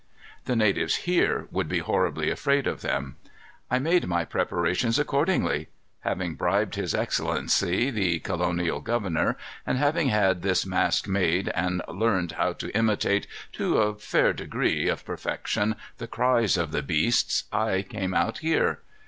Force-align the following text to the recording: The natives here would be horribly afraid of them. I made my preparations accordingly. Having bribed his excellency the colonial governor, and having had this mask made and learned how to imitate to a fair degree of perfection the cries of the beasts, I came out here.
The 0.45 0.55
natives 0.55 0.95
here 1.05 1.47
would 1.51 1.69
be 1.69 1.77
horribly 1.77 2.31
afraid 2.31 2.65
of 2.65 2.81
them. 2.81 3.17
I 3.69 3.77
made 3.77 4.07
my 4.07 4.25
preparations 4.25 4.97
accordingly. 4.97 5.67
Having 5.99 6.37
bribed 6.37 6.73
his 6.73 6.95
excellency 6.95 7.91
the 7.91 8.17
colonial 8.17 8.79
governor, 8.81 9.37
and 9.63 9.77
having 9.77 10.07
had 10.09 10.41
this 10.41 10.65
mask 10.65 11.07
made 11.07 11.49
and 11.49 11.83
learned 11.87 12.31
how 12.31 12.53
to 12.53 12.75
imitate 12.75 13.27
to 13.53 13.77
a 13.77 13.93
fair 13.93 14.33
degree 14.33 14.87
of 14.89 15.05
perfection 15.05 15.75
the 15.99 16.07
cries 16.07 16.57
of 16.57 16.71
the 16.71 16.81
beasts, 16.81 17.43
I 17.51 17.83
came 17.83 18.15
out 18.15 18.39
here. 18.39 18.79